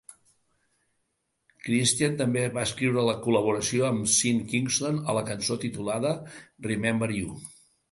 Cristian 1.67 2.15
també 2.21 2.43
va 2.55 2.63
escriure 2.69 3.03
la 3.09 3.15
col·laboració 3.27 3.87
amb 3.91 4.11
Sean 4.15 4.41
Kingston 4.55 4.99
a 4.99 5.17
la 5.21 5.25
cançó 5.31 5.61
titulada 5.67 6.17
"Remember 6.73 7.15
You". 7.23 7.41